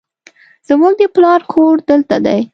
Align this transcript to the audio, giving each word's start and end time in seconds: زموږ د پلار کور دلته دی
زموږ 0.67 0.93
د 0.99 1.03
پلار 1.15 1.41
کور 1.51 1.75
دلته 1.89 2.15
دی 2.25 2.41